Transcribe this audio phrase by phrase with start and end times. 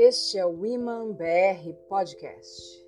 [0.00, 2.86] Este é o Women BR Podcast,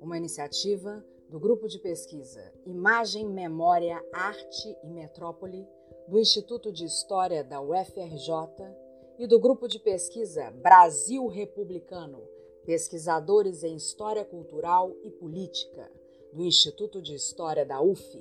[0.00, 5.64] uma iniciativa do grupo de pesquisa Imagem, Memória, Arte e Metrópole
[6.08, 8.74] do Instituto de História da UFRJ
[9.20, 12.24] e do grupo de pesquisa Brasil Republicano,
[12.66, 15.88] pesquisadores em História Cultural e Política
[16.32, 18.20] do Instituto de História da UF.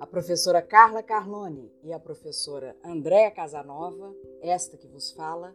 [0.00, 5.54] A professora Carla Carlone e a professora Andréa Casanova, esta que vos fala,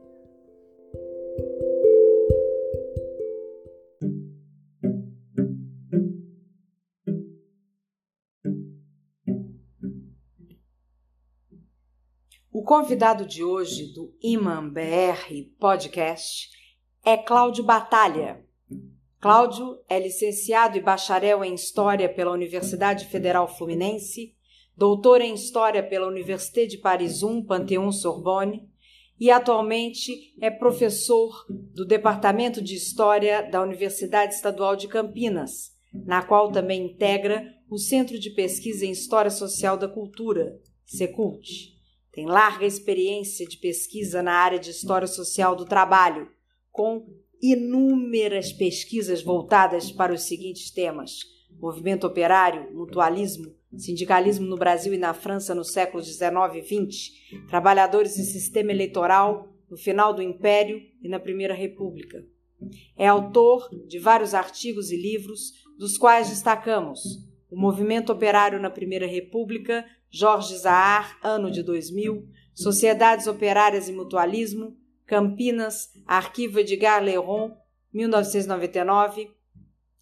[12.71, 15.27] Convidado de hoje do Iman BR
[15.59, 16.49] Podcast
[17.03, 18.45] é Cláudio Batalha.
[19.19, 24.37] Cláudio é licenciado e bacharel em História pela Universidade Federal Fluminense,
[24.77, 28.65] doutor em História pela Université de Paris I, Panthéon Sorbonne,
[29.19, 36.49] e atualmente é professor do Departamento de História da Universidade Estadual de Campinas, na qual
[36.49, 41.70] também integra o Centro de Pesquisa em História Social da Cultura, SECULT.
[42.11, 46.29] Tem larga experiência de pesquisa na área de história social do trabalho,
[46.71, 47.07] com
[47.41, 51.19] inúmeras pesquisas voltadas para os seguintes temas:
[51.59, 57.11] movimento operário, mutualismo, sindicalismo no Brasil e na França no século XIX e XX,
[57.47, 62.25] trabalhadores e sistema eleitoral no final do Império e na Primeira República.
[62.97, 66.99] É autor de vários artigos e livros, dos quais destacamos
[67.49, 74.75] O Movimento Operário na Primeira República, Jorge Zahar, ano de 2000, Sociedades Operárias e Mutualismo,
[75.05, 77.55] Campinas, Arquivo Edgar Leron,
[77.93, 79.31] 1999,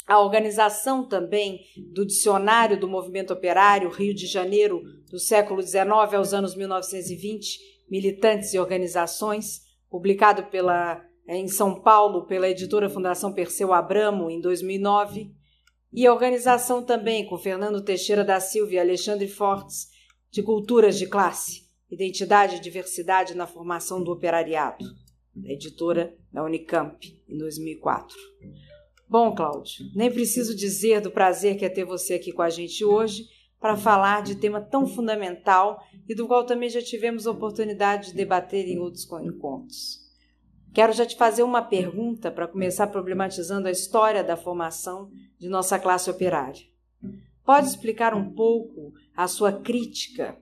[0.07, 1.61] a organização também
[1.93, 7.59] do Dicionário do Movimento Operário, Rio de Janeiro, do século XIX aos anos 1920,
[7.89, 15.31] Militantes e Organizações, publicado pela, em São Paulo pela editora Fundação Perseu Abramo, em 2009,
[15.93, 19.98] e a organização também com Fernando Teixeira da Silva e Alexandre Fortes,
[20.31, 24.85] de Culturas de Classe, Identidade e Diversidade na Formação do Operariado,
[25.35, 28.15] da editora da Unicamp, em 2004.
[29.07, 32.85] Bom, Cláudio, nem preciso dizer do prazer que é ter você aqui com a gente
[32.85, 33.23] hoje
[33.59, 38.67] para falar de tema tão fundamental e do qual também já tivemos oportunidade de debater
[38.67, 40.07] em outros encontros.
[40.71, 45.09] Quero já te fazer uma pergunta para começar problematizando a história da formação
[45.39, 46.61] de nossa classe operária.
[47.43, 50.41] Pode explicar um pouco a sua crítica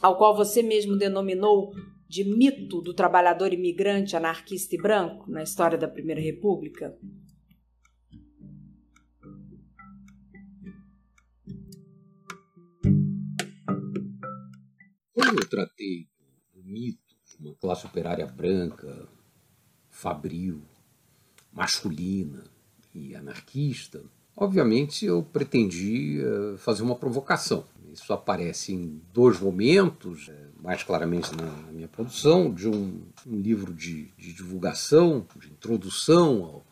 [0.00, 1.74] ao qual você mesmo denominou
[2.08, 6.96] de mito do trabalhador imigrante anarquista e branco na história da Primeira República?
[15.12, 16.08] Quando eu tratei
[16.54, 19.08] do mito de uma classe operária branca,
[19.90, 20.62] fabril,
[21.50, 22.44] masculina
[22.94, 24.04] e anarquista,
[24.36, 27.66] obviamente eu pretendi eh, fazer uma provocação.
[27.96, 33.72] Isso aparece em dois momentos, eh, mais claramente na minha produção, de um, um livro
[33.72, 36.66] de, de, divulgação, de introdução ao,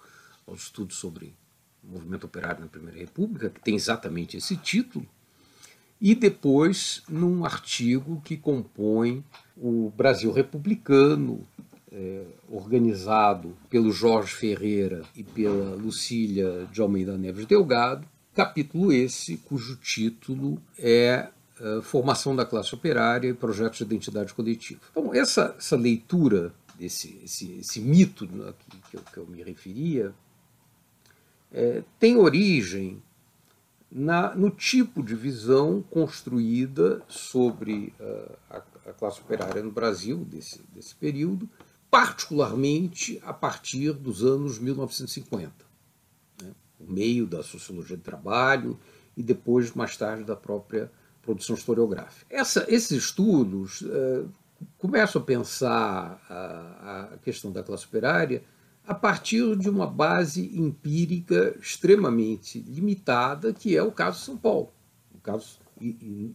[0.46, 1.34] ao estudo sobre
[1.82, 5.06] o movimento operário na Primeira República, que tem exatamente esse título,
[5.98, 9.24] e depois num artigo que compõe
[9.56, 11.46] o Brasil Republicano,
[11.90, 19.76] é, organizado pelo Jorge Ferreira e pela Lucília de Almeida Neves Delgado, capítulo esse cujo
[19.76, 21.28] título é
[21.60, 24.80] uh, Formação da Classe Operária e Projetos de Identidade Coletiva.
[24.90, 28.52] Então, essa, essa leitura desse esse, esse mito né,
[28.90, 30.12] que, eu, que, eu, me referia
[31.52, 33.00] é, tem origem
[33.90, 38.56] na, no tipo de visão construída sobre uh, a,
[38.86, 41.48] a, classe operária no Brasil desse, desse período,
[41.88, 45.52] particularmente a partir dos anos 1950,
[46.42, 48.78] né, o meio da sociologia do trabalho
[49.16, 50.90] e depois, mais tarde, da própria
[51.22, 52.26] produção historiográfica.
[52.28, 54.28] Essa, esses estudos uh,
[54.78, 58.42] começam a pensar a, a questão da classe operária
[58.86, 64.70] a partir de uma base empírica extremamente limitada, que é o caso de São Paulo.
[65.14, 66.34] O caso e,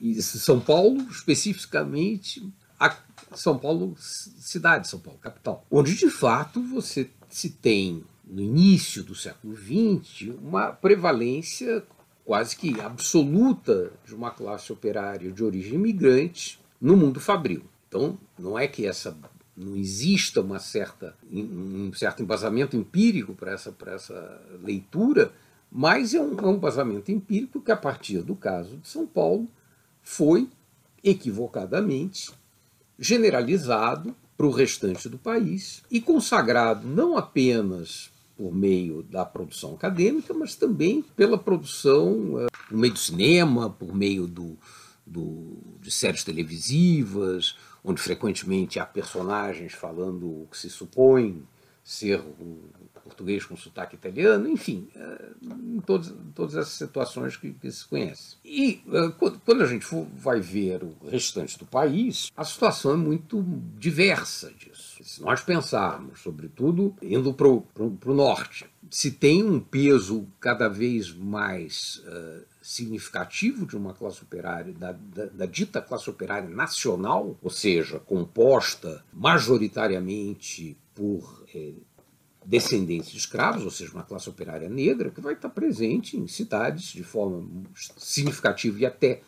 [0.00, 2.52] e, e São Paulo, especificamente,
[3.32, 9.14] São Paulo cidade, São Paulo capital, onde de fato você se tem no início do
[9.14, 11.82] século XX, uma prevalência
[12.24, 17.64] quase que absoluta de uma classe operária de origem imigrante no mundo fabril.
[17.88, 19.16] Então, não é que essa
[19.56, 25.32] não exista uma certa, um certo embasamento empírico para essa, para essa leitura,
[25.72, 29.48] mas é um, é um embasamento empírico que, a partir do caso de São Paulo,
[30.02, 30.48] foi
[31.02, 32.30] equivocadamente
[32.98, 40.32] generalizado para o restante do país e consagrado não apenas por meio da produção acadêmica,
[40.32, 44.56] mas também pela produção, eh, por meio do cinema, por meio do,
[45.04, 51.42] do, de séries televisivas, onde frequentemente há personagens falando o que se supõe
[51.88, 52.70] ser o
[53.02, 58.36] português com sotaque italiano, enfim, eh, em todas, todas essas situações que, que se conhece.
[58.44, 59.12] E eh,
[59.42, 63.42] quando a gente for, vai ver o restante do país, a situação é muito
[63.78, 65.02] diversa disso.
[65.02, 72.02] Se nós pensarmos, sobretudo, indo para o norte, se tem um peso cada vez mais
[72.06, 77.98] uh, significativo de uma classe operária, da, da, da, dita classe operária nacional, ou seja,
[77.98, 81.74] composta majoritariamente por eh,
[82.44, 86.92] descendentes de escravos, ou seja, uma classe operária negra, que vai estar presente em cidades
[86.92, 87.46] de forma
[87.96, 89.22] significativa e até,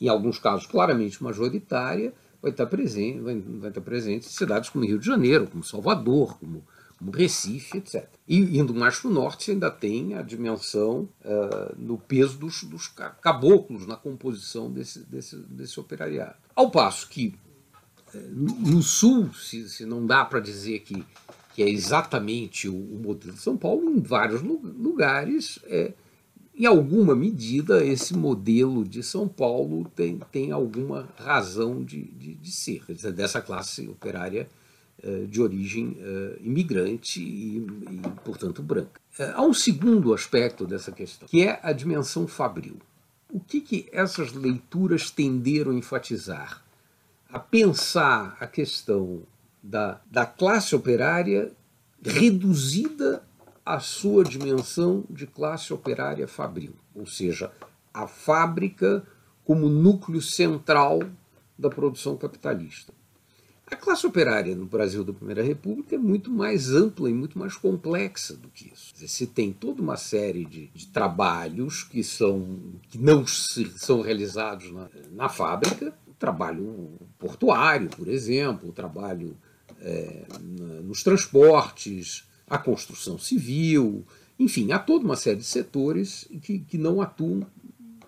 [0.00, 4.84] em alguns casos, claramente majoritária, vai estar presente, vai, vai estar presente em cidades como
[4.84, 6.64] Rio de Janeiro, como Salvador, como,
[7.10, 8.08] Recife, etc.
[8.26, 12.88] E indo mais para o norte, ainda tem a dimensão uh, no peso dos, dos,
[13.20, 16.36] caboclos na composição desse, desse, desse operariado.
[16.54, 17.34] Ao passo que
[18.14, 21.04] uh, no sul, se, se não dá para dizer que
[21.54, 25.92] que é exatamente o, o modelo de São Paulo, em vários lugares, é,
[26.56, 32.50] em alguma medida, esse modelo de São Paulo tem, tem alguma razão de, de, de
[32.50, 34.48] ser, dessa classe operária
[35.28, 39.00] de origem é, imigrante e, e, portanto, branca.
[39.18, 42.78] É, há um segundo aspecto dessa questão, que é a dimensão fabril.
[43.30, 46.64] O que, que essas leituras tenderam a enfatizar?
[47.28, 49.22] A pensar a questão
[49.62, 51.52] da, da classe operária
[52.02, 53.24] reduzida
[53.64, 57.50] à sua dimensão de classe operária fabril, ou seja,
[57.92, 59.04] a fábrica
[59.44, 61.00] como núcleo central
[61.58, 62.92] da produção capitalista.
[63.66, 67.56] A classe operária no Brasil da Primeira República é muito mais ampla e muito mais
[67.56, 68.92] complexa do que isso.
[68.94, 72.58] Você tem toda uma série de, de trabalhos que, são,
[72.90, 79.36] que não se, são realizados na, na fábrica, o trabalho portuário, por exemplo, o trabalho
[79.80, 80.26] é,
[80.82, 84.04] nos transportes, a construção civil,
[84.38, 87.46] enfim, há toda uma série de setores que, que não atuam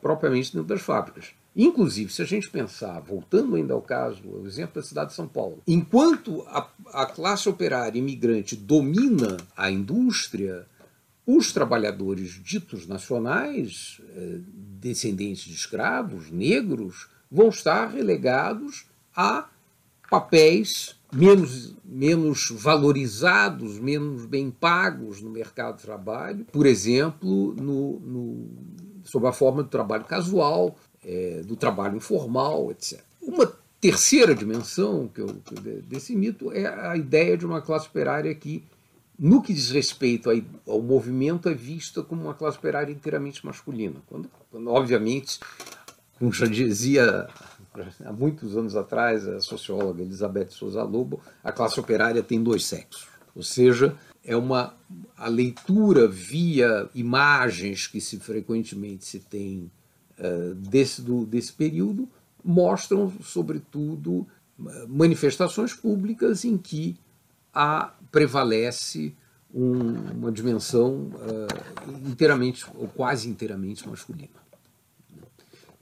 [0.03, 1.35] propriamente dentro das fábricas.
[1.57, 5.27] Inclusive, se a gente pensar, voltando ainda ao caso, o exemplo da cidade de São
[5.27, 10.67] Paulo, enquanto a, a classe operária imigrante domina a indústria,
[11.27, 14.41] os trabalhadores ditos nacionais, eh,
[14.79, 19.49] descendentes de escravos, negros, vão estar relegados a
[20.11, 28.49] papéis menos, menos valorizados, menos bem pagos no mercado de trabalho, por exemplo, no, no,
[29.05, 30.77] sob a forma do trabalho casual,
[31.07, 33.01] é, do trabalho informal, etc.
[33.23, 33.47] Uma
[33.81, 35.29] terceira dimensão que eu,
[35.85, 38.65] desse mito é a ideia de uma classe operária que,
[39.17, 40.29] no que diz respeito
[40.67, 44.03] ao movimento, é vista como uma classe operária inteiramente masculina.
[44.09, 45.39] Quando, quando obviamente,
[46.19, 47.29] como já dizia
[48.05, 53.07] há muitos anos atrás, a socióloga Elizabeth Souza Lobo, a classe operária tem dois sexos.
[53.35, 53.95] Ou seja,
[54.25, 54.75] é uma
[55.17, 59.71] a leitura via imagens que se frequentemente se tem
[60.71, 62.09] desse, do, desse período
[62.43, 64.27] mostram, sobretudo,
[64.89, 66.97] manifestações públicas em que
[67.53, 69.15] há, prevalece
[69.53, 74.47] um, uma dimensão uh, inteiramente ou quase inteiramente masculina.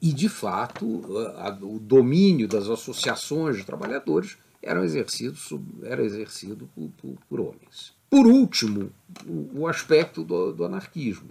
[0.01, 1.03] E, de fato,
[1.37, 5.37] a, o domínio das associações de trabalhadores era exercido,
[5.83, 7.95] era exercido por, por, por homens.
[8.11, 8.91] Por último,
[9.27, 11.31] o, o aspecto do, do anarquismo.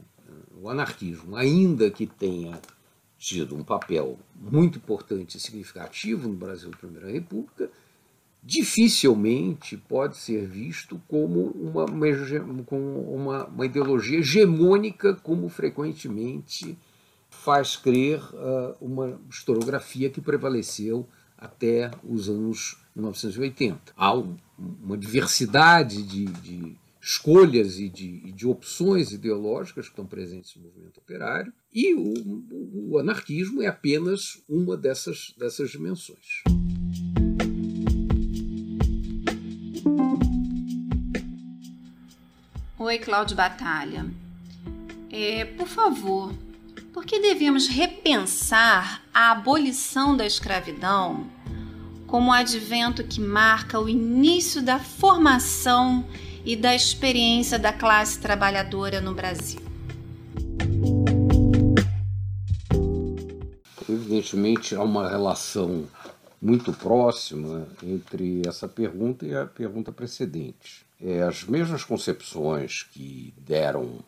[0.61, 2.59] O anarquismo, ainda que tenha
[3.23, 7.69] tido um papel muito importante e significativo no Brasil da Primeira República,
[8.43, 12.07] dificilmente pode ser visto como uma, uma,
[12.69, 16.77] uma, uma ideologia hegemônica, como frequentemente
[17.29, 23.93] faz crer uh, uma historiografia que prevaleceu até os anos 1980.
[23.95, 30.55] Há um, uma diversidade de, de escolhas e de, de, opções ideológicas que estão presentes
[30.55, 36.43] no movimento operário, e o, o anarquismo é apenas uma dessas, dessas dimensões.
[42.79, 44.09] Oi, Cláudio Batalha.
[45.11, 46.33] É, por favor,
[46.93, 51.29] por que devemos repensar a abolição da escravidão
[52.07, 56.05] como o advento que marca o início da formação
[56.45, 59.61] e da experiência da classe trabalhadora no Brasil?
[63.89, 65.87] Evidentemente, há uma relação
[66.41, 70.85] muito próxima entre essa pergunta e a pergunta precedente.
[71.01, 73.99] É, as mesmas concepções que deram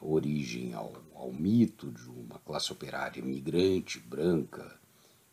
[0.00, 4.76] origem ao, ao mito de uma classe operária imigrante, branca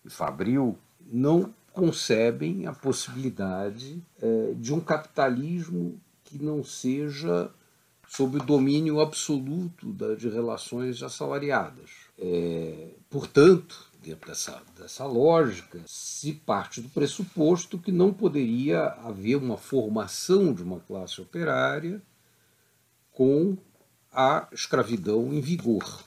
[0.06, 0.78] e fabril,
[1.12, 7.50] não concebem a possibilidade é, de um capitalismo que não seja
[8.08, 11.92] sob o domínio absoluto de relações assalariadas.
[12.18, 19.58] É, portanto, dentro dessa, dessa lógica, se parte do pressuposto que não poderia haver uma
[19.58, 22.02] formação de uma classe operária
[23.12, 23.58] com
[24.12, 26.04] a escravidão em vigor,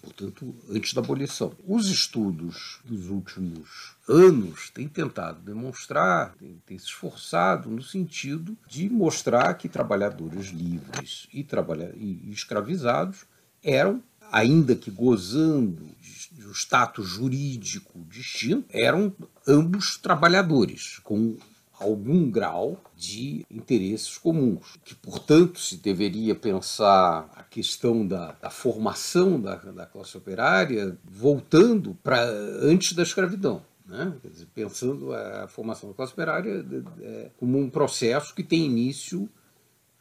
[0.00, 1.52] portanto, antes da abolição.
[1.66, 9.54] Os estudos dos últimos anos têm tentado demonstrar, têm, se esforçado no sentido de mostrar
[9.54, 13.24] que trabalhadores livres e, trabalha, e escravizados
[13.62, 15.90] eram, ainda que gozando
[16.32, 19.12] de um status jurídico distinto, eram
[19.46, 21.36] ambos trabalhadores, com
[21.80, 24.78] algum grau de interesses comuns.
[24.84, 31.96] Que, portanto, se deveria pensar a questão da, da formação da, da, classe operária voltando
[32.02, 33.62] para antes da escravidão.
[33.86, 34.14] Né?
[34.22, 36.64] Dizer, pensando a formação da classe operária
[37.00, 39.28] é, como um processo que tem início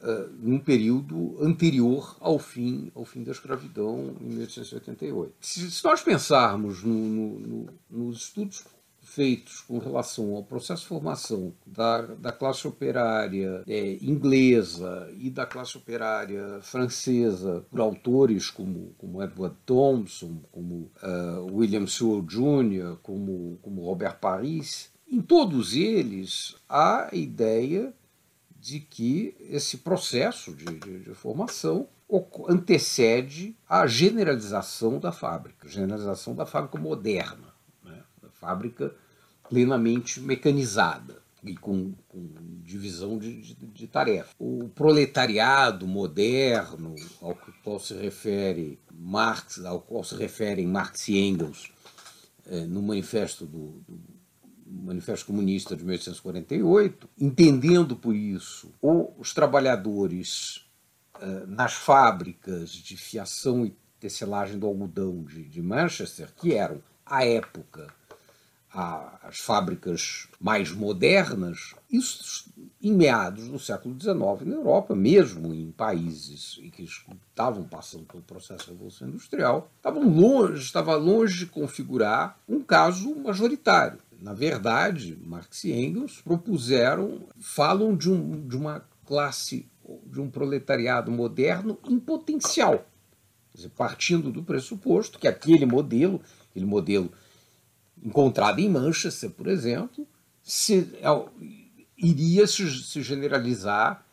[0.02, 5.34] uh, num período anterior ao fim, ao fim da escravidão, em 1888.
[5.42, 8.64] Se, se nós pensarmos no, no, no, nos estudos
[9.10, 15.46] feitos com relação ao processo de formação da, da classe operária é, inglesa e da
[15.46, 23.58] classe operária francesa por autores como, como Edward Thompson, como uh, William Sewell Jr., como,
[23.62, 27.94] como Robert Paris, em todos eles há a ideia
[28.60, 31.88] de que esse processo de, de, de formação
[32.48, 37.49] antecede a generalização da fábrica, generalização da fábrica moderna
[38.40, 38.94] fábrica
[39.48, 42.28] plenamente mecanizada e com, com
[42.64, 44.30] divisão de, de, de tarefa.
[44.38, 51.72] O proletariado moderno, ao qual se refere Marx, ao qual se referem Marx e Engels
[52.46, 54.20] é, no manifesto do, do
[54.72, 60.66] Manifesto Comunista de 1848, entendendo por isso os trabalhadores
[61.20, 67.26] é, nas fábricas de fiação e tecelagem do algodão de, de Manchester, que eram, à
[67.26, 67.88] época,
[68.72, 76.60] às fábricas mais modernas, isso em meados do século XIX na Europa, mesmo em países
[76.74, 82.62] que estavam passando pelo processo de revolução industrial, estavam longe, estava longe de configurar um
[82.62, 84.00] caso majoritário.
[84.22, 89.68] Na verdade, Marx e Engels propuseram, falam de, um, de uma classe,
[90.06, 92.86] de um proletariado moderno em potencial,
[93.54, 96.22] dizer, partindo do pressuposto que aquele modelo,
[96.52, 97.12] aquele modelo
[98.04, 100.08] encontrada em Manchester, por exemplo,
[100.42, 101.08] se, é,
[101.98, 104.06] iria se, generalizar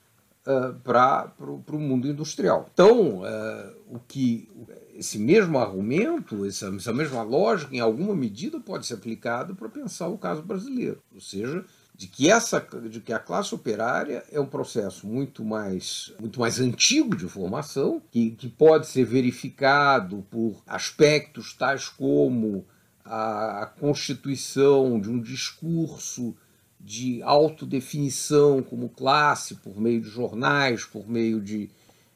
[0.46, 2.68] uh, para o mundo industrial.
[2.72, 4.48] Então, uh, o que
[4.94, 10.08] esse mesmo argumento, essa, essa mesma lógica, em alguma medida, pode ser aplicado para pensar
[10.08, 11.00] o caso brasileiro.
[11.14, 11.64] Ou seja,
[11.96, 16.60] de que essa de que a classe operária é um processo muito mais muito mais
[16.60, 22.66] antigo de formação que, que pode ser verificado por aspectos tais como
[23.06, 26.34] a, constituição de um discurso
[26.80, 31.68] de autodefinição como classe por meio de jornais, por meio de,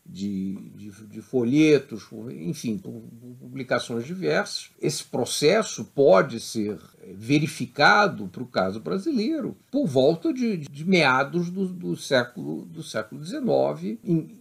[0.04, 3.02] de, de, de folhetos, por, enfim, por,
[3.40, 4.70] publicações diversas.
[4.80, 6.78] Esse processo pode ser
[7.14, 13.24] verificado para o caso brasileiro por volta de, de meados do, do, século, do século
[13.24, 14.38] XIX, em,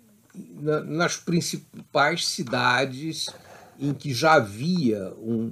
[0.61, 3.27] na, nas principais cidades
[3.79, 5.51] em que já havia um,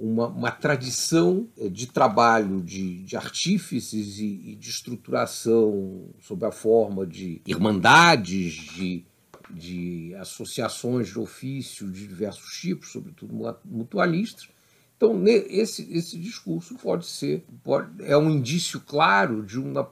[0.00, 6.52] uma, uma tradição eh, de trabalho de, de artífices e, e, de estruturação sob a
[6.52, 9.04] forma de irmandades, de,
[9.50, 14.48] de associações de ofício de diversos tipos, sobretudo mutualistas.
[14.96, 19.88] Então, esse, esse discurso pode ser, pode, é um indício claro de uma,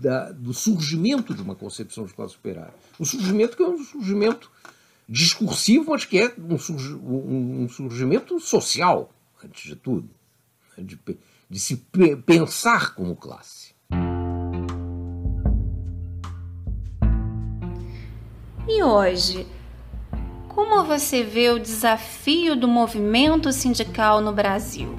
[0.00, 2.74] da, do surgimento de uma concepção de classe operária.
[2.98, 4.50] Um surgimento que é um surgimento
[5.08, 9.13] discursivo, mas que é um, um surgimento social
[9.44, 10.08] antes de tudo,
[10.76, 10.98] né, de,
[11.48, 11.76] de se
[12.26, 13.74] pensar como classe.
[18.66, 19.46] E hoje,
[20.48, 24.96] como você vê o desafio do movimento sindical no Brasil?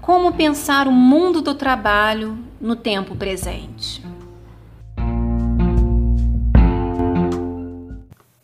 [0.00, 4.02] Como pensar o mundo do trabalho no tempo presente?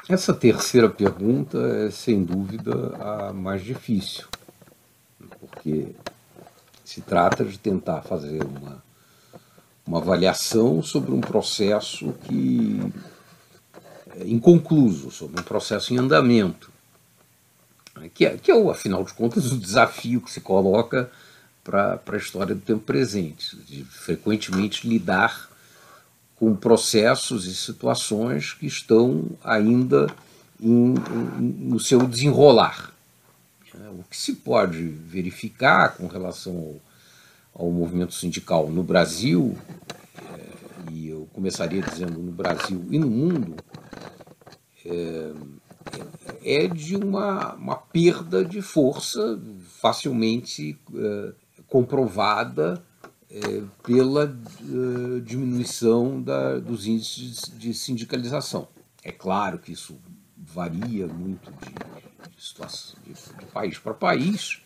[0.07, 4.27] Essa terceira pergunta é, sem dúvida, a mais difícil,
[5.55, 5.95] porque
[6.85, 8.83] se trata de tentar fazer uma,
[9.87, 12.81] uma avaliação sobre um processo que
[14.17, 16.71] é inconcluso, sobre um processo em andamento,
[18.13, 21.11] que é, que é, afinal de contas, o desafio que se coloca
[21.63, 25.49] para a história do tempo presente, de frequentemente lidar
[26.37, 30.07] com processos e situações que estão ainda
[30.61, 32.94] em, em, no seu desenrolar.
[33.99, 36.81] O que se pode verificar com relação
[37.55, 39.57] ao, ao movimento sindical no Brasil,
[40.33, 43.57] é, e eu começaria dizendo no Brasil e no mundo,
[44.85, 45.33] é,
[46.45, 49.41] é de uma, uma perda de força
[49.81, 51.33] facilmente é,
[51.67, 52.83] comprovada
[53.83, 54.33] pela
[55.25, 58.69] diminuição da, dos índices de sindicalização.
[59.03, 59.99] É claro que isso
[60.37, 62.04] varia muito de,
[62.45, 64.63] situação, de, de país para país,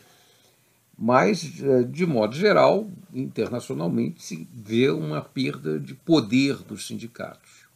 [0.97, 7.69] mas, uh, de modo geral, internacionalmente, se vê uma perda de poder dos sindicatos.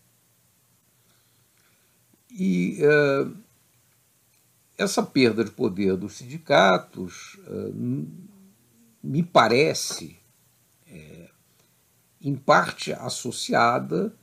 [2.30, 3.36] E uh,
[4.76, 7.38] essa perda de poder dos sindicatos
[9.02, 10.16] me parece
[12.22, 14.14] em parte associada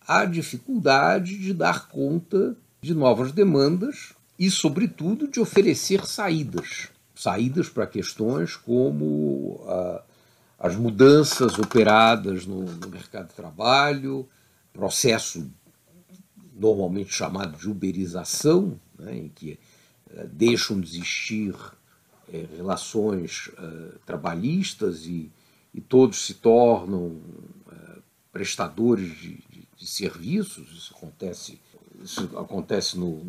[0.00, 6.88] à dificuldade de dar conta de novas demandas e, sobretudo, de oferecer saídas.
[7.14, 10.02] Saídas para questões como ah,
[10.58, 14.28] as mudanças operadas no, no, mercado de trabalho,
[14.72, 15.50] processo
[16.54, 19.58] normalmente chamado de uberização, né, em que
[20.14, 21.54] ah, deixam de existir
[22.32, 25.30] eh, relações ah, trabalhistas e
[25.76, 27.20] e todos se tornam
[27.70, 27.98] é,
[28.32, 31.60] prestadores de, de, de, serviços, isso acontece,
[32.02, 33.22] isso acontece no,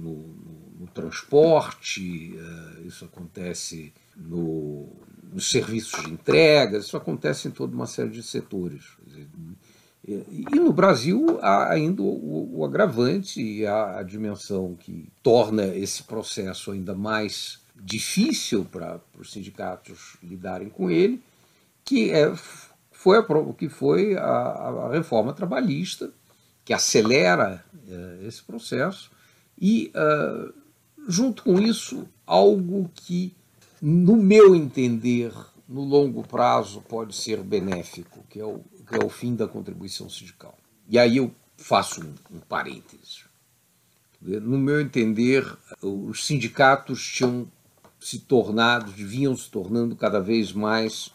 [0.88, 4.90] no transporte, é, isso acontece no,
[5.32, 8.86] nos serviços de entrega, isso acontece em toda uma série de setores.
[10.08, 16.04] E, no Brasil há ainda o, o agravante e a, a dimensão que torna esse
[16.04, 21.22] processo ainda mais difícil para os sindicatos lidarem com ele,
[21.84, 22.34] que é,
[22.92, 26.12] foi o que foi a, a, reforma trabalhista,
[26.66, 29.12] que acelera é, esse processo,
[29.60, 30.54] e, uh,
[31.08, 33.34] junto com isso, algo que,
[33.82, 35.34] no meu entender,
[35.68, 40.10] no longo prazo pode ser benéfico, que é o, que é o fim da contribuição
[40.10, 40.58] sindical.
[40.90, 43.26] E aí eu faço um, um parêntese.
[44.22, 45.46] No meu entender,
[45.82, 47.48] os sindicatos tinham
[48.00, 51.12] se tornado, vinham se tornando cada vez mais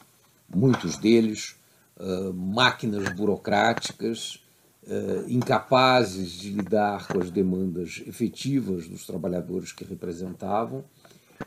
[0.54, 1.56] muitos deles,
[1.96, 4.41] uh, máquinas burocráticas,
[4.84, 10.84] uh, incapazes de lidar com as demandas efetivas dos trabalhadores que representavam,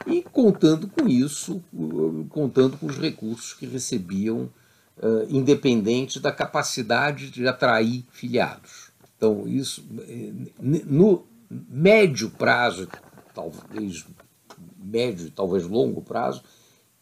[0.06, 1.64] e contando com isso,
[2.30, 4.50] contando com os recursos que recebiam,
[5.30, 8.92] independente da capacidade de atrair filiados.
[9.16, 9.86] Então, isso,
[10.60, 12.90] no médio prazo,
[13.34, 14.06] talvez
[14.78, 16.44] médio, talvez longo prazo,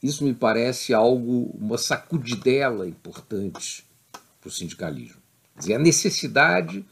[0.01, 3.85] isso me parece algo, uma sacudidela importante
[4.39, 5.22] para o sindicalismo.
[5.57, 6.85] Dizer, a necessidade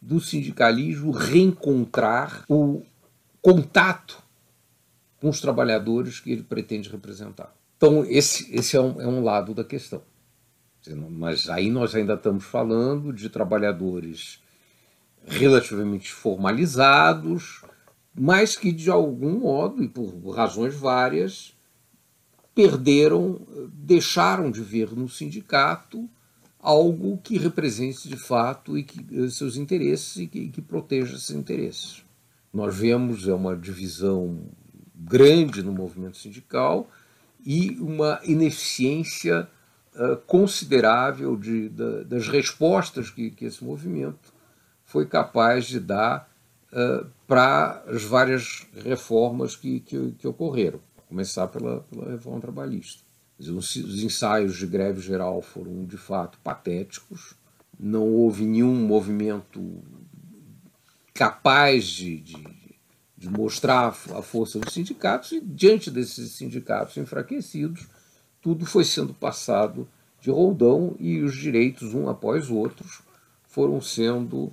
[0.00, 2.82] do sindicalismo reencontrar o
[3.42, 4.22] contato
[5.20, 7.54] com os trabalhadores que ele pretende representar.
[7.76, 10.02] Então, esse, esse é, um, é um lado da questão.
[11.10, 14.40] Mas aí nós ainda estamos falando de trabalhadores
[15.24, 17.62] relativamente formalizados,
[18.14, 21.56] mas que de algum modo e por razões várias
[22.54, 23.40] perderam,
[23.72, 26.08] deixaram de ver no sindicato
[26.66, 31.30] algo que represente de fato e que, eh, seus interesses e que, que proteja esses
[31.30, 32.04] interesses.
[32.52, 34.40] Nós vemos é uma divisão
[34.92, 36.90] grande no movimento sindical
[37.44, 39.48] e uma ineficiência
[39.94, 44.34] uh, considerável de, da, das respostas que, que, esse movimento
[44.84, 46.28] foi capaz de dar
[46.72, 53.05] uh, para as várias reformas que, que, que ocorreram começar pela, pela reforma trabalhista.
[53.38, 57.34] Os, os ensaios de greve geral foram de fato patéticos,
[57.78, 59.82] não houve nenhum movimento
[61.12, 62.44] capaz de, de,
[63.16, 67.86] de, mostrar a força dos sindicatos, e diante desses sindicatos enfraquecidos,
[68.40, 69.88] tudo foi sendo passado
[70.20, 73.02] de roldão e os direitos, um após outros,
[73.44, 74.52] foram sendo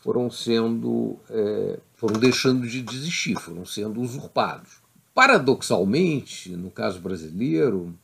[0.00, 4.80] foram sendo, é, foram deixando de existir, foram sendo usurpados.
[5.14, 7.94] Paradoxalmente, no caso brasileiro,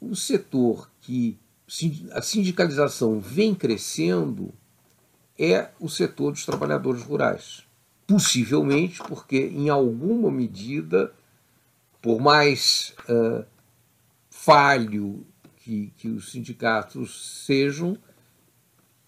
[0.00, 1.38] o setor que
[2.12, 4.52] a sindicalização vem crescendo
[5.38, 7.64] é o setor dos trabalhadores rurais.
[8.06, 11.12] Possivelmente porque, em alguma medida,
[12.00, 13.44] por mais uh,
[14.30, 17.98] falho que, que os sindicatos sejam,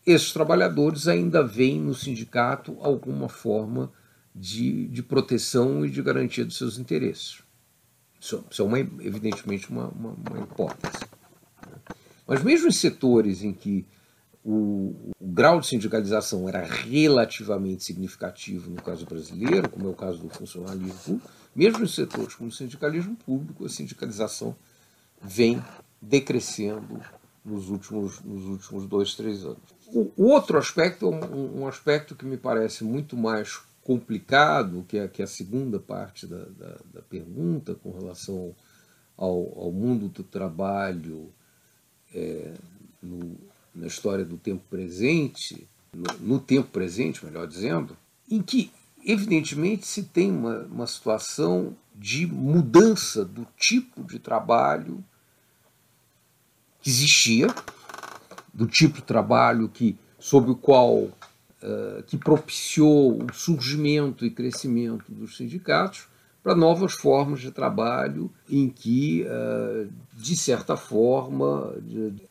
[0.05, 3.91] esses trabalhadores ainda veem no sindicato alguma forma
[4.35, 7.43] de, de proteção e de garantia dos seus interesses.
[8.59, 11.05] É uma, evidentemente uma, uma, uma, hipótese.
[12.27, 13.87] Mas mesmo em setores em que
[14.45, 20.19] o, o, grau de sindicalização era relativamente significativo no caso brasileiro, como é o caso
[20.19, 24.55] do funcionalismo público, mesmo em setores como o sindicalismo público, a sindicalização
[25.21, 25.63] vem
[26.01, 27.01] decrescendo
[27.45, 29.59] nos últimos, nos últimos dois, três anos.
[29.93, 35.09] O outro aspecto é um, um, aspecto que me parece muito mais complicado, que é,
[35.09, 38.55] que é a segunda parte da, da, da pergunta com relação
[39.17, 41.33] ao, ao, mundo do trabalho
[42.15, 42.55] é,
[43.03, 43.37] no,
[43.75, 47.97] na história do tempo presente, no, no, tempo presente, melhor dizendo,
[48.31, 48.71] em que,
[49.05, 55.05] evidentemente, se tem uma, uma situação de mudança do tipo de trabalho
[56.81, 57.49] que existia,
[58.53, 61.11] do tipo de trabalho que, sob o qual
[61.63, 66.09] uh, que propiciou o surgimento e crescimento dos sindicatos,
[66.43, 71.75] para novas formas de trabalho em que, uh, de certa forma,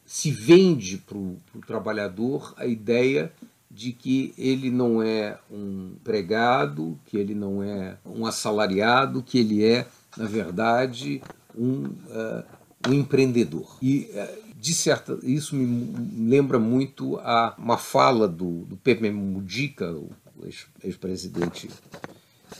[0.06, 3.32] se vende para o trabalhador a ideia
[3.70, 9.64] de que ele não é um empregado, que ele não é um assalariado, que ele
[9.64, 9.86] é,
[10.18, 11.22] na verdade,
[11.56, 12.44] um, uh,
[12.88, 13.78] um empreendedor.
[13.82, 20.46] E uh, de certa, isso me lembra muito a uma fala do, do Pepe o
[20.84, 21.70] ex-presidente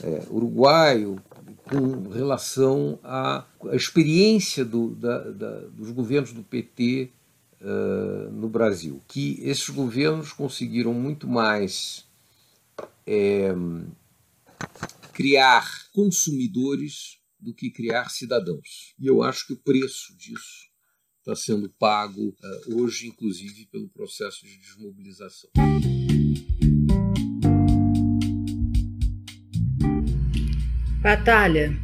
[0.02, 1.20] é, uruguaio,
[1.64, 7.10] com relação à, à experiência do, da, da, dos governos do PT
[7.60, 12.04] uh, eh, no Brasil, que esses governos conseguiram muito mais
[13.06, 13.54] é,
[15.12, 18.94] criar consumidores do que criar cidadãos.
[18.98, 20.70] E eu acho que o preço disso
[21.18, 25.50] está sendo pago uh, hoje, inclusive, pelo processo de desmobilização.
[31.00, 31.74] Batalha,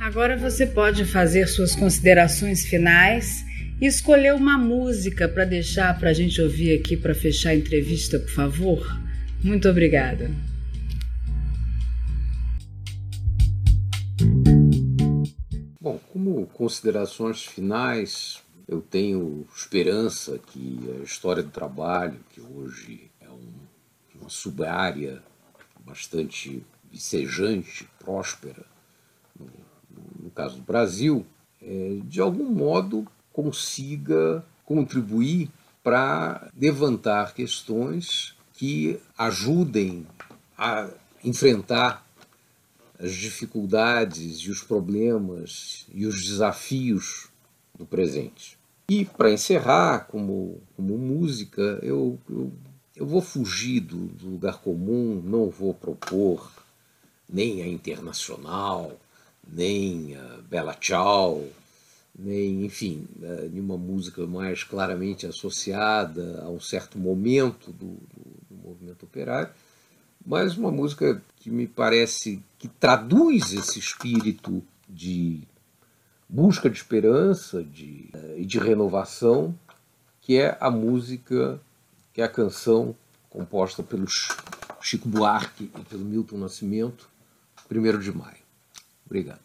[0.00, 3.44] agora você pode fazer suas considerações finais
[3.80, 8.18] e escolher uma música para deixar para a gente ouvir aqui para fechar a entrevista,
[8.18, 9.00] por favor.
[9.42, 10.30] Muito obrigada.
[15.86, 23.28] Bom, como considerações finais, eu tenho esperança que a história do trabalho, que hoje é
[23.28, 23.52] um,
[24.20, 25.22] uma sub-área
[25.84, 28.66] bastante vicejante, próspera,
[29.38, 29.46] no,
[30.24, 31.24] no, caso do Brasil,
[31.62, 35.48] é, de algum modo consiga contribuir
[35.84, 40.04] para levantar questões que ajudem
[40.58, 40.90] a
[41.22, 42.04] enfrentar
[42.98, 47.28] as dificuldades e os problemas e os desafios
[47.76, 48.58] do presente.
[48.88, 52.52] E para encerrar, como, como música, eu, eu,
[52.94, 56.50] eu vou fugir do, do, lugar comum, não vou propor
[57.28, 58.96] nem a Internacional,
[59.46, 61.44] nem a Bela Tchau,
[62.16, 68.56] nem, enfim, é, nenhuma música mais claramente associada a um certo momento do, do, do
[68.68, 69.50] movimento operário,
[70.26, 75.42] mas uma música que me parece que traduz esse espírito de
[76.28, 79.56] busca de esperança de, e de renovação,
[80.20, 81.60] que é a música,
[82.12, 82.96] que é a canção
[83.30, 84.06] composta pelo
[84.80, 87.08] Chico Buarque e pelo Milton Nascimento,
[87.70, 88.44] 1 de maio.
[89.04, 89.40] Obrigado.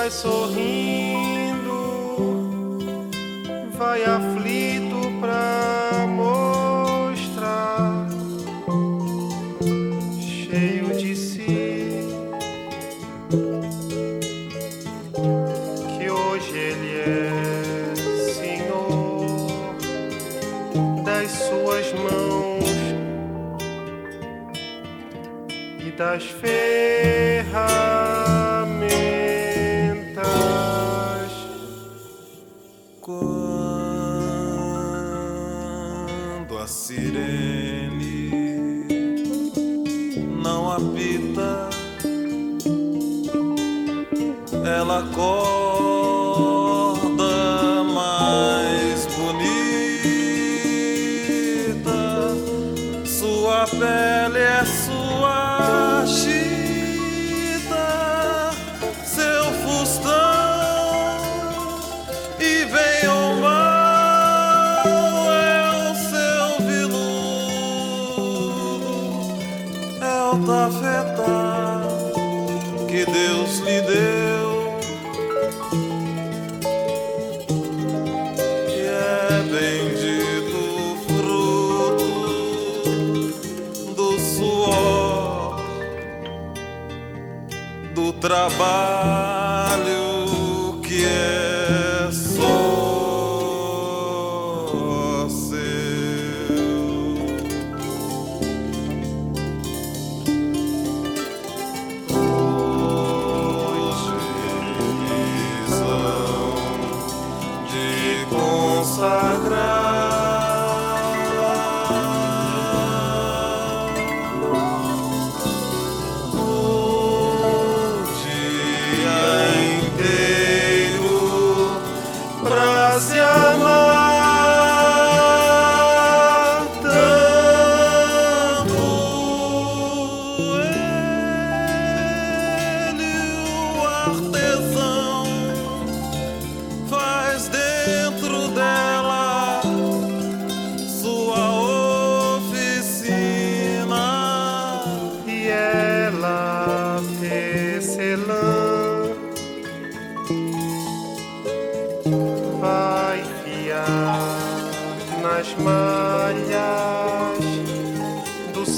[0.00, 1.09] Vai sorrindo,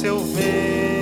[0.02, 1.01] seu ver.